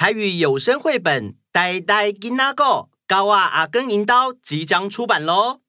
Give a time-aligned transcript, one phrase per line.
[0.00, 2.64] 台语有声绘本《呆呆囡仔狗》
[3.06, 5.60] 高娃阿根银刀即将出版喽！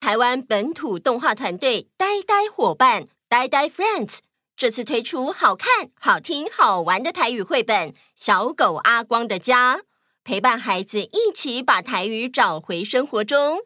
[0.00, 4.20] 台湾本土动画团队呆呆伙伴呆呆 Friends
[4.56, 9.76] 这次推出好看、好听、好玩的台语绘本《小狗阿光的家》，
[10.24, 13.58] 陪伴孩子一起把台语找回生活中。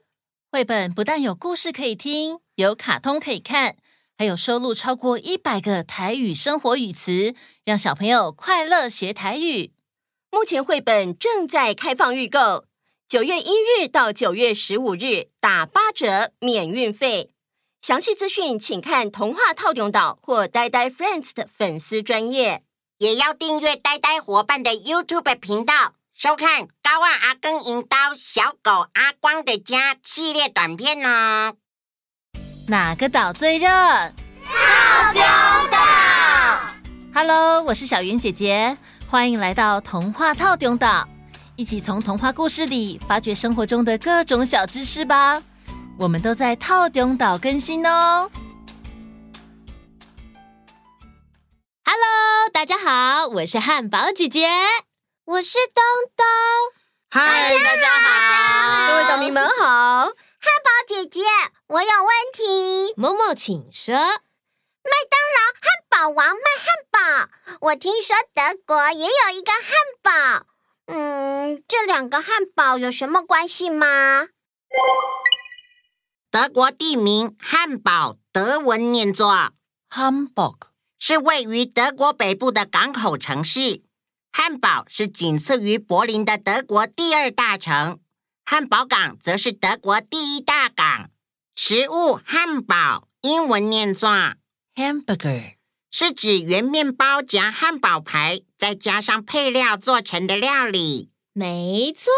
[0.50, 3.76] 绘本不但有故事可以听，有卡通可以看。
[4.18, 9.70] 还有收录超过一百个台语生活语词，让小朋友快乐学台语。
[10.30, 12.66] 目前绘本正在开放预购，
[13.08, 17.30] 九月一日到九月十五日打八折，免运费。
[17.80, 22.62] 详细资讯请看童话透中岛或呆呆 Friends 的粉丝专页，
[22.98, 31.54] 也要订阅呆呆伙伴的 YouTube 频道，收看高万阿根银刀小狗阿光的家系列短片哦。
[32.66, 33.66] 哪个岛最热？
[34.44, 35.22] 透中
[35.70, 35.78] 岛。
[37.14, 38.76] Hello，我是小云姐姐，
[39.10, 41.08] 欢迎来到童话套中岛，
[41.56, 45.42] 一起从童话故事里发掘生活中的各种小知识吧。
[45.98, 48.30] 我们都在套中岛更新哦。
[51.86, 54.46] Hello，大家好，我是汉堡姐姐，
[55.24, 55.82] 我是东
[56.14, 56.26] 东。
[57.08, 60.04] 嗨，大家好，各位岛民们好。
[60.04, 61.22] 汉堡姐姐，
[61.68, 62.92] 我有问题。
[62.98, 63.96] 某某，请说。
[64.88, 66.98] 麦当劳汉堡王卖汉堡，
[67.60, 69.70] 我听说德国也有一个汉
[70.02, 70.46] 堡。
[70.86, 74.28] 嗯，这两个汉堡有什么关系吗？
[76.30, 79.52] 德国地名汉堡，德文念作
[79.90, 83.82] Hamburg，是位于德国北部的港口城市。
[84.32, 88.00] 汉堡是仅次于柏林的德国第二大城。
[88.44, 91.10] 汉堡港则是德国第一大港。
[91.54, 94.08] 食物汉堡，英文念作
[94.78, 95.54] hamburger，
[95.90, 101.10] 是指圆面包夹汉堡排，再加上配料做成的料理。
[101.32, 102.12] 没错，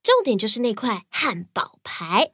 [0.00, 2.30] 重点就是那块汉堡排。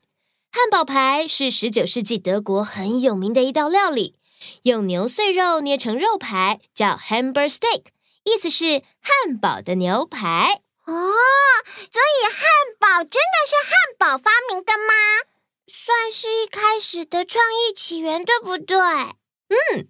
[0.52, 4.18] 汉堡排是十九世纪德国很有名的一道料理，
[4.64, 7.86] 用牛碎肉捏成肉排，叫 Hamburger Steak，
[8.24, 10.60] 意思是汉堡的牛排。
[10.84, 10.92] 哦，
[11.90, 12.44] 所以汉
[12.78, 14.92] 堡真的是汉堡发明的吗？
[15.66, 18.76] 算是一开始的创意起源，对不对？
[19.48, 19.86] 嗯，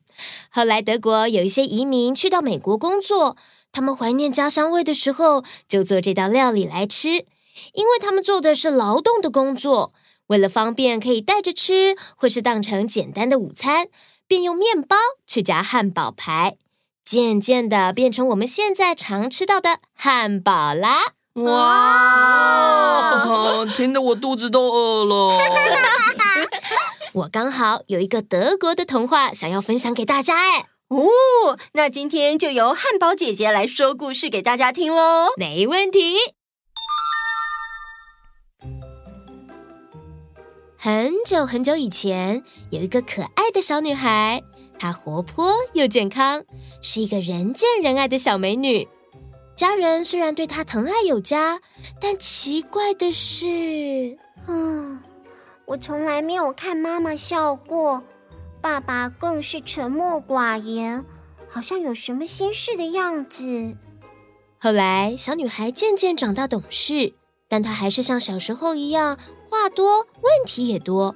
[0.50, 3.37] 后来德国有一些移民去到美国工作，
[3.72, 7.26] 他们怀念家乡味的时候，就做这道料理来吃。
[7.72, 9.93] 因为他们做的是劳动的工作，
[10.26, 13.87] 为了方便可以带着吃，或是当成简单的午餐，
[14.26, 16.56] 便用面包去夹汉堡排。
[17.04, 21.14] 渐渐的变成我们现在常吃到的汉堡啦！
[21.34, 21.53] 哇，
[23.25, 25.38] 哇听得我肚子都饿了。
[27.14, 35.28] 我刚好有一个德国的童话想要分享给大家，哎，哦，那今天就由汉堡姐姐来说故事给大家听喽。
[35.36, 36.16] 没问题。
[40.76, 44.42] 很久很久以前，有一个可爱的小女孩。
[44.76, 46.42] 她活泼又健康，
[46.82, 48.88] 是一个人见人爱的小美女。
[49.54, 51.60] 家人虽然对她疼爱有加，
[52.00, 55.00] 但奇怪的是，嗯，
[55.66, 58.02] 我从来没有看妈妈笑过，
[58.60, 61.04] 爸爸更是沉默寡言，
[61.48, 63.75] 好像有什么心事的样子。
[64.58, 67.14] 后来，小女孩渐渐长大懂事，
[67.48, 71.14] 但她还是像小时候一样，话多，问题也多。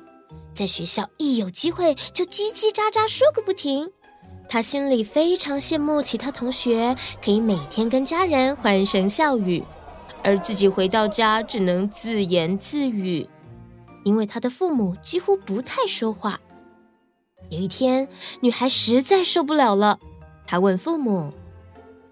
[0.53, 3.91] 在学校一有机会就叽叽喳喳说个不停，
[4.49, 9.63] 她心里非常羡慕其他同学可以每天跟家人欢声笑语，
[10.25, 13.27] 而自己回到家只能自言自语，
[14.05, 16.41] 因为她的父母几乎不太说话。
[17.51, 18.09] 有一天，
[18.41, 19.99] 女孩实在受不了了，
[20.47, 21.33] 她问父母：“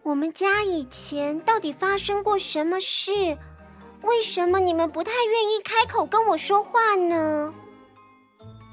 [0.05, 3.37] 我们家以前到底发生过什么事？
[4.03, 7.53] 为什么你们不太愿意开口跟我说话呢？”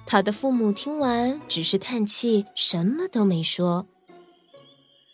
[0.06, 3.88] 她的父母听完，只是叹气，什么都没说。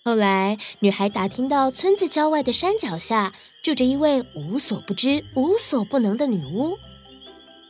[0.04, 6.78] 后来，女孩打听到村子郊外的山脚下住着一位无所不知、无所不能的女巫。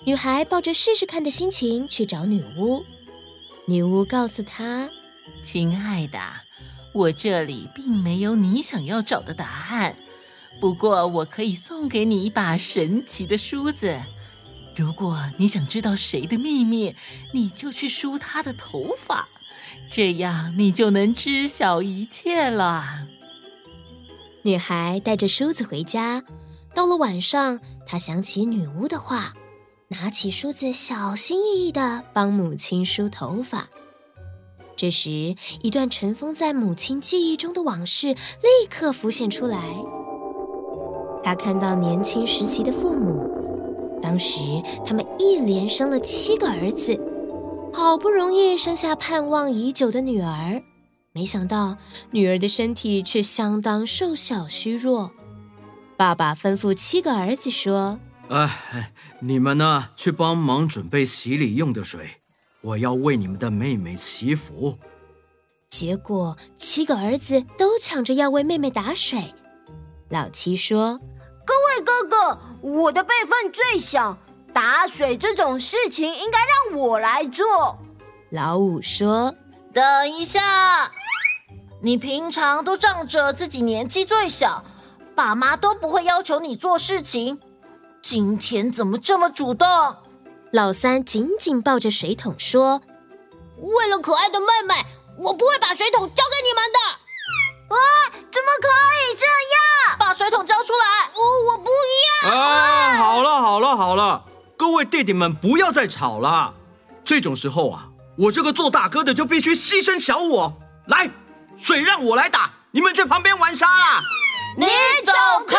[0.05, 2.83] 女孩抱着试试看的心情去找女巫。
[3.65, 4.89] 女巫告诉她
[5.43, 6.19] ：“亲爱的，
[6.93, 9.95] 我这里并没有你想要找的答案，
[10.59, 14.01] 不过我可以送给你一把神奇的梳子。”
[14.75, 16.95] 如果你想知道谁的秘密，
[17.33, 19.27] 你就去梳他的头发，
[19.91, 23.05] 这样你就能知晓一切了。
[24.43, 26.23] 女孩带着梳子回家，
[26.73, 29.33] 到了晚上，她想起女巫的话，
[29.91, 33.67] 拿起梳子，小心翼翼的帮母亲梳头发。
[34.75, 39.57] 这时，一段尘封在母亲记忆中的往事立刻浮现出来。
[41.23, 44.39] 他看到年轻时期的父母，当时
[44.85, 46.95] 他们一连生了七个儿子，
[47.73, 50.61] 好不容易生下盼望已久的女儿，
[51.13, 51.75] 没想到
[52.11, 55.09] 女儿的身体却相当瘦小虚弱。
[55.97, 62.21] 爸爸吩咐七个儿子说：“哎，你们呢，去帮忙准备洗礼用的水，
[62.61, 64.77] 我要为你们的妹妹祈福。”
[65.69, 69.33] 结果，七个儿子都抢着要为妹妹打水。
[70.09, 70.99] 老七说
[71.45, 74.17] ：“各位哥哥，我的辈分最小，
[74.53, 77.77] 打水这种事情应该让我来做。”
[78.29, 79.35] 老五说
[79.73, 80.91] ：“等一下，
[81.81, 84.63] 你平常都仗着自己年纪最小，
[85.15, 87.39] 爸妈都不会要求你做事情，
[88.01, 89.67] 今天怎么这么主动？”
[90.51, 92.81] 老三紧紧抱着水桶说
[93.61, 94.85] ：“为了可爱的妹妹。”
[95.21, 97.75] 我不会把水桶交给你们的！
[97.75, 97.77] 啊，
[98.31, 98.69] 怎么可
[99.03, 99.97] 以这样？
[99.99, 101.11] 把水桶交出来！
[101.13, 101.69] 我我不
[102.23, 102.33] 要！
[102.33, 104.23] 啊，好了好了好了，
[104.55, 106.53] 各位弟弟们不要再吵了。
[107.03, 107.87] 这种时候啊，
[108.17, 110.53] 我这个做大哥的就必须牺牲小我。
[110.87, 111.11] 来，
[111.57, 114.01] 水让我来打，你们去旁边玩沙啦。
[114.55, 114.67] 你
[115.05, 115.11] 走
[115.45, 115.57] 开！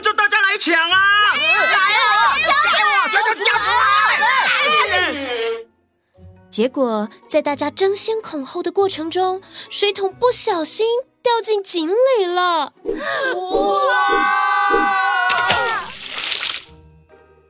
[0.00, 0.96] 哎，那就大家来抢啊！
[1.36, 2.34] 来啊！
[2.40, 3.44] 给我交出
[4.88, 5.66] 来！
[6.48, 10.86] 结果，在大家争先恐后的过程中，水桶不小心
[11.22, 12.72] 掉进井里了。
[13.34, 13.92] 哇！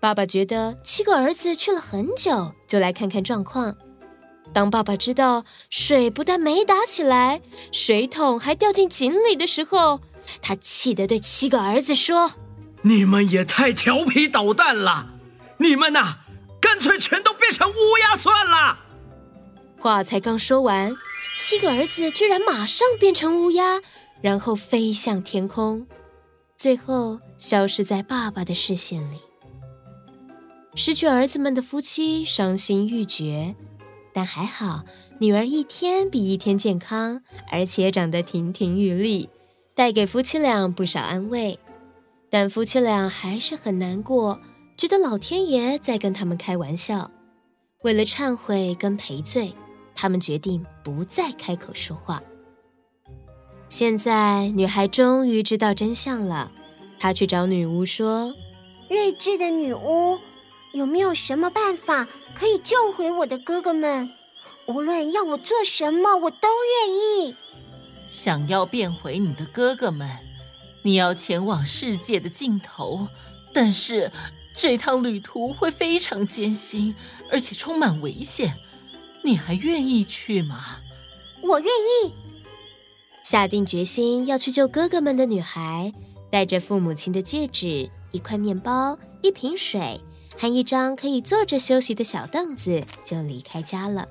[0.00, 3.76] 爸爸觉得七个儿子去了很久，就来看看状况。
[4.52, 10.00] 当爸爸知道水不但没打起来，水桶还掉进井里的时候，
[10.42, 12.32] 他气得对七个儿子说
[12.82, 15.14] ：“你们也太调皮捣蛋了！
[15.58, 16.18] 你们呐，
[16.60, 18.78] 干脆全都变成乌鸦算了。”
[19.78, 20.92] 话才刚说完，
[21.38, 23.80] 七个儿子居然马上变成乌鸦，
[24.20, 25.86] 然后飞向天空，
[26.56, 29.16] 最后消失在爸爸的视线里。
[30.74, 33.54] 失去儿子们的夫妻伤心欲绝，
[34.14, 34.84] 但还好，
[35.18, 39.28] 女儿一天比一天健康，而且长得亭亭玉立，
[39.80, 41.58] 带给夫妻俩不少安慰。
[42.28, 44.38] 但夫妻俩还是很难过，
[44.76, 47.10] 觉得老天爷在跟他们开玩笑。
[47.82, 49.54] 为了忏悔跟赔罪。
[49.94, 52.22] 他们决定不再开口说话。
[53.68, 56.50] 现在，女孩终于知道真相了。
[56.98, 58.32] 她去找女巫说
[58.88, 60.18] ：“睿智的女巫，
[60.72, 64.10] 有没有什么办法可以救回我的哥哥们？
[64.68, 66.48] 无论要我做什么，我都
[66.86, 67.34] 愿意。
[68.10, 70.18] 想要变回你的哥哥们，
[70.82, 73.06] 你要前往世界的尽头，
[73.54, 74.10] 但是
[74.54, 76.94] 这趟旅途会非常艰辛，
[77.30, 78.58] 而且充满危险。”
[79.22, 80.80] 你还愿意去吗？
[81.42, 82.12] 我愿意。
[83.22, 85.92] 下定决心要去救哥哥们的女孩，
[86.30, 90.00] 带着父母亲的戒指、一块面包、一瓶水
[90.38, 94.08] 和一张可以坐着休息的小凳子，就离开家了。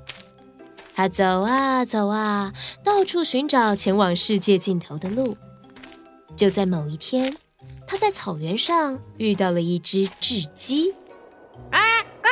[0.99, 2.51] 她走啊走啊，
[2.83, 5.37] 到处寻找前往世界尽头的路。
[6.35, 7.37] 就在某一天，
[7.87, 10.93] 他在草原上遇到了一只雉鸡。
[11.71, 12.29] 啊啊！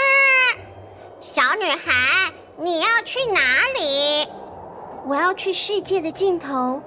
[1.21, 2.33] 小女孩。
[2.59, 3.39] 你要去哪
[3.79, 4.27] 里？
[5.05, 6.81] 我要去世界的尽头，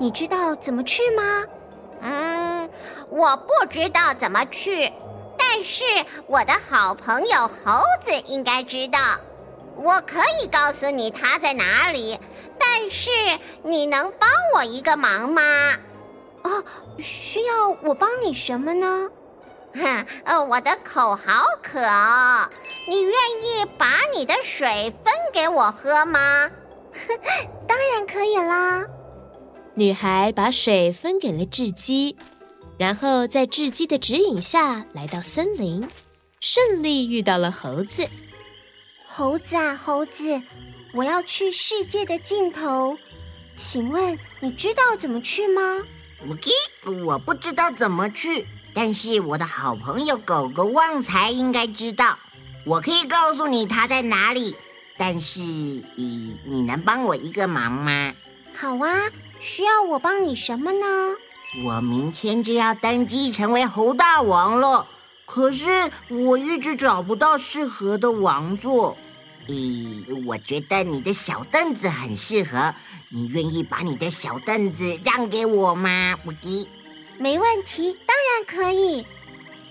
[0.00, 1.44] 你知道怎么去吗？
[2.00, 2.68] 嗯，
[3.08, 4.90] 我不知道怎么去，
[5.38, 5.84] 但是
[6.26, 8.98] 我的好朋友猴子应该知道。
[9.82, 12.18] 我可以告诉你他在哪里，
[12.58, 13.10] 但是
[13.62, 15.42] 你能帮我一个忙吗？
[16.42, 16.64] 哦，
[16.98, 19.10] 需要我帮你什么呢？
[19.74, 22.48] 哼，呃，我的口好渴哦。
[22.88, 26.50] 你愿意把你的水分给我喝吗？
[27.66, 28.84] 当然可以啦。
[29.74, 32.16] 女孩把水分给了雉鸡，
[32.76, 35.88] 然后在雉鸡的指引下来到森林，
[36.40, 38.06] 顺利遇到了猴子。
[39.12, 40.40] 猴子啊，猴子，
[40.92, 42.96] 我要去世界的尽头，
[43.56, 45.78] 请问你知道怎么去吗？
[47.04, 52.16] 我不知道怎么去，但是我的好朋友狗狗旺财应该知道。
[52.64, 54.56] 我可以告诉你他在哪里，
[54.96, 58.14] 但是你你能帮我一个忙吗？
[58.54, 60.86] 好啊，需要我帮你什么呢？
[61.64, 64.86] 我明天就要登基成为猴大王了，
[65.32, 65.68] 可是
[66.08, 68.96] 我一直找不到适合的王座。
[69.46, 72.74] 咦，我觉得你的小凳子很适合，
[73.10, 76.18] 你愿意把你的小凳子让给我吗？
[76.26, 76.68] 无敌，
[77.16, 79.06] 没问题，当然可以。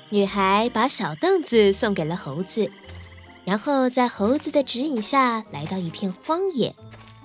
[0.08, 2.72] 女孩把小凳子送给了猴子，
[3.44, 6.74] 然后在猴子的指引下来到一片荒野，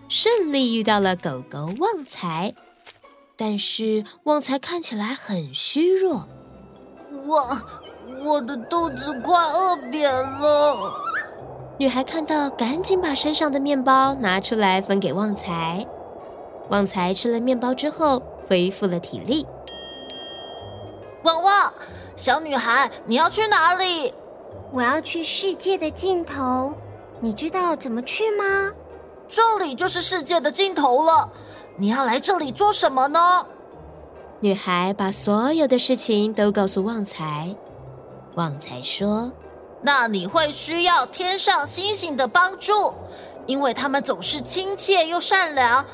[0.09, 2.53] 顺利遇到了狗狗旺财。
[3.37, 6.29] 但是旺财看起来很虚弱。
[7.27, 7.84] 我
[8.25, 10.93] 我的肚子快饿扁了。
[11.77, 15.87] 女孩看到，赶紧把身上的面包拿出来分给旺财。
[16.71, 19.47] 旺财吃了面包之后，恢复了体力。
[21.25, 21.73] 旺旺，
[22.17, 24.15] 小女孩，你要去哪里？
[24.73, 26.73] 我要去世界的尽头，
[27.21, 28.73] 你知道怎么去吗？
[29.29, 31.29] 这里就是世界的尽头了。
[31.77, 33.47] 你要来这里做什么呢？
[34.41, 37.55] 女孩把所有的事情都告诉旺财。
[38.35, 39.33] 旺财说。
[39.83, 42.95] 那你会需要天上星星的帮助，
[43.47, 45.85] 因为他们总是亲切又善良。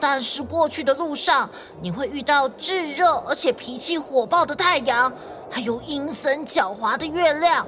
[0.00, 1.48] 但是过去的路上，
[1.80, 5.12] 你会遇到炙热而且脾气火爆的太阳，
[5.50, 7.66] 还有阴森狡猾的月亮。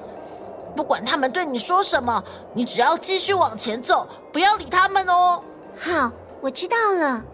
[0.77, 2.23] 不管他们对你说什么，
[2.55, 5.43] 你只要继续往前走，不要理他们哦。
[5.77, 7.25] 好，我知道了。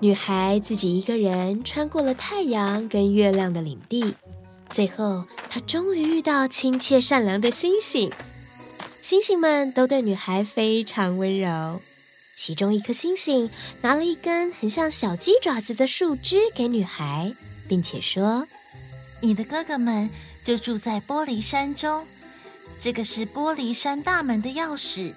[0.00, 4.14] 女孩自己一个人穿过了太阳跟月亮的领地。
[4.68, 8.10] 最后，她终于遇到亲切善良的星星。
[9.02, 11.82] 星星们都对女孩非常温柔。
[12.36, 13.50] 其中一颗星星
[13.82, 17.34] 拿了一根很像小鸡爪子的树枝给女孩，
[17.68, 18.46] 并且说
[19.20, 20.08] ：“你的哥哥们
[20.44, 22.06] 就住在玻璃山中，
[22.78, 25.12] 这个是玻璃山大门的钥匙。”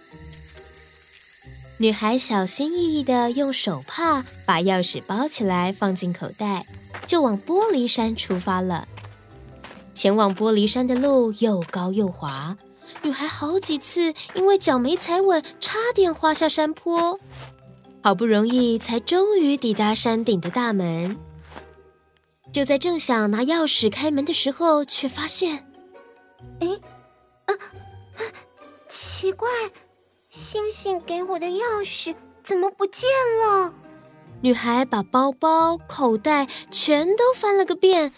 [1.77, 6.65] 女孩小心翼翼的用手帕把钥匙包起来，放进口袋，
[7.05, 8.87] 就往玻璃山出发了。
[10.03, 12.57] 前往玻璃山的路又高又滑，
[13.03, 17.17] 女孩好几次因为脚没踩稳，差点滑下山坡。
[18.01, 21.17] 好不容易才终于抵达山顶的大门。
[22.51, 25.65] 就在正想拿钥匙开门的时候，却发现，
[26.59, 26.67] 哎，
[27.45, 27.55] 啊，
[28.89, 29.47] 奇怪，
[30.29, 33.73] 星星给我的钥匙怎么不见了？
[34.41, 38.11] 女孩把包包、口袋全都翻了个遍。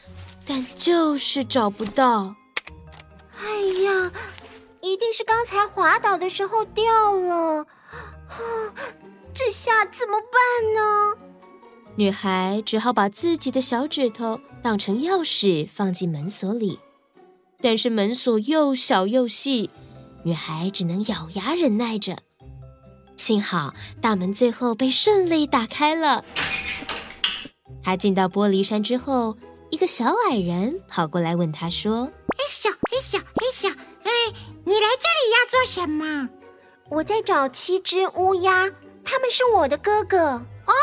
[0.48, 2.36] 但就是找不到。
[3.40, 3.48] 哎
[3.84, 4.12] 呀，
[4.82, 6.84] 一定是刚才滑倒的时候掉
[7.16, 7.66] 了。
[8.30, 8.38] 啊，
[9.34, 11.18] 这下怎么办呢？
[11.96, 16.80] 女孩只好把自己的小指头当成钥匙放进门锁里，
[17.62, 19.70] 但是门锁又小又细，
[20.24, 22.18] 女孩只能咬牙忍耐着。
[23.18, 26.24] 幸好大门最后被顺利打开了。
[27.84, 29.38] 她进到玻璃山之后。
[29.72, 32.06] 一个小矮人跑过来问他说
[32.38, 33.70] ：“嘿咻，嘿咻，嘿咻，
[34.04, 34.12] 哎，
[34.64, 36.30] 你来这里要做什么？
[36.90, 38.72] 我在找七只乌鸦，
[39.04, 40.18] 他们是我的哥哥。
[40.18, 40.74] 哦，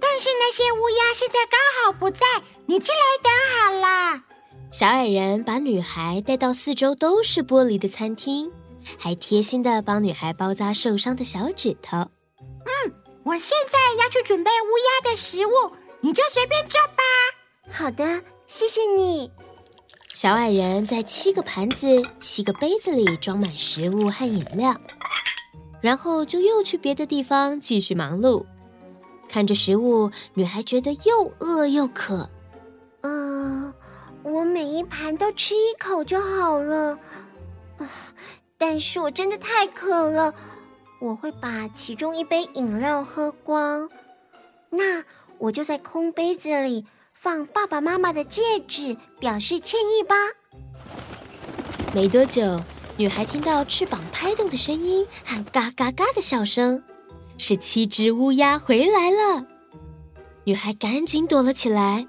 [0.00, 2.26] 但是那些乌鸦现在刚好不在，
[2.66, 4.22] 你进来等好了。”
[4.70, 8.52] 小矮人把女孩带到四周都是玻璃的餐厅，
[8.98, 11.96] 还贴心的帮女孩包扎受伤的小指头。
[11.98, 12.92] 嗯，
[13.24, 17.02] 我现在要去准备乌鸦的食物，你就随便做吧。
[17.68, 19.30] 好的，谢谢你。
[20.12, 24.74] 小矮人在七个盘子、七个杯子里装满食物和饮料，
[25.80, 28.44] 然后就又去别的地方继续忙碌。
[29.28, 32.28] 看着食物，女孩觉得又饿又渴。
[33.02, 33.74] 嗯、呃，
[34.24, 36.98] 我每一盘都吃一口就好了。
[38.58, 40.34] 但是我真的太渴了，
[40.98, 43.88] 我会把其中一杯饮料喝光。
[44.70, 45.04] 那
[45.38, 46.84] 我就在空杯子里。
[47.22, 50.14] 放爸爸妈妈的戒指，表示歉意吧。
[51.92, 52.58] 没多久，
[52.96, 56.82] 女孩听到翅膀拍动的声音和嘎嘎嘎的笑声，
[57.36, 59.44] 是七只乌鸦回来了。
[60.44, 62.06] 女孩赶紧躲了起来。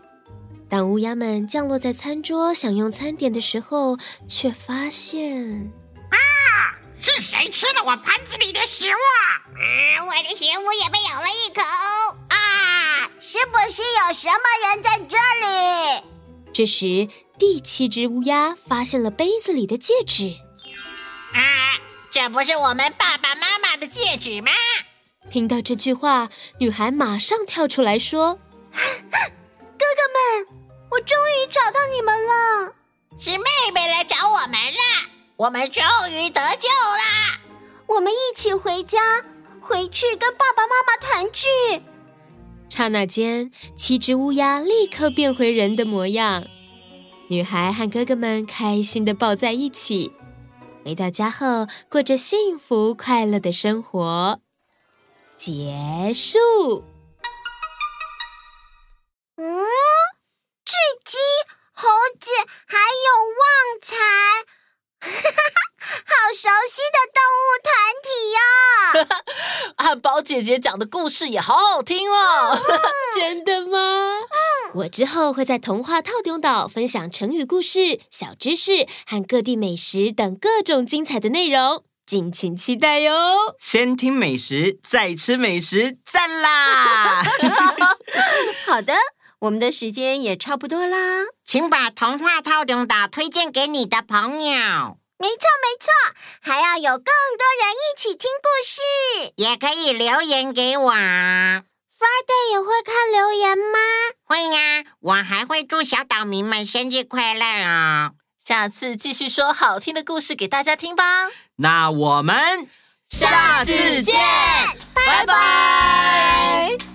[0.69, 3.97] 当乌鸦们降落在餐桌享用餐点的时候，
[4.29, 5.73] 却发现
[6.09, 6.15] 啊，
[7.01, 8.95] 是谁吃了我盘子里的食物？
[9.59, 11.61] 啊，我的食物也被咬了一口
[12.29, 13.10] 啊！
[13.31, 16.03] 是不是有什么人在这里？
[16.51, 17.07] 这时，
[17.39, 20.35] 第七只乌鸦发现了杯子里的戒指。
[21.33, 21.79] 啊，
[22.11, 24.51] 这不是我们爸爸妈妈的戒指吗？
[25.31, 26.27] 听到这句话，
[26.59, 28.37] 女孩马上跳出来说
[28.75, 30.47] ：“哥哥们，
[30.89, 32.73] 我终于找到你们了！
[33.17, 37.39] 是妹妹来找我们了，我们终于得救了！
[37.87, 39.23] 我们一起回家，
[39.61, 41.47] 回去跟爸爸妈妈团聚。”
[42.71, 46.41] 刹那间，七只乌鸦立刻变回人的模样。
[47.27, 50.13] 女孩和哥哥们开心地抱在一起，
[50.85, 54.39] 回到家后过着幸福快乐的生活。
[55.35, 56.39] 结束。
[59.35, 59.45] 嗯，
[60.63, 60.71] 雉
[61.03, 61.17] 鸡、
[61.73, 62.29] 猴子
[62.65, 63.07] 还有
[63.41, 63.43] 旺
[63.81, 63.95] 财，
[65.01, 65.59] 哈哈哈，
[66.05, 67.40] 好熟悉的动物！
[69.91, 70.21] 汉堡。
[70.21, 72.57] 姐姐讲的故事也好好听哦。
[73.13, 73.77] 真的吗？
[74.75, 83.11] 我之后会在童话套中岛分享成语故事、小知识和各地美食等各种精彩的内容，敬请期待哟！
[83.59, 87.21] 先听美食，再吃美食，赞啦！
[88.65, 88.93] 好的，
[89.39, 95.00] 我们的时间也差不多啦，请把童话套中岛推荐给你的朋友。
[95.21, 95.91] 没错，没错，
[96.41, 98.81] 还要有更多人一起听故事，
[99.35, 100.91] 也可以留言给我。
[100.91, 103.77] Friday 也会看留言吗？
[104.25, 108.13] 会呀，我还会祝小岛民们生日快乐哦！
[108.43, 111.29] 下次继续说好听的故事给大家听吧。
[111.57, 112.67] 那我们
[113.07, 114.19] 下次见，
[114.95, 116.90] 拜拜。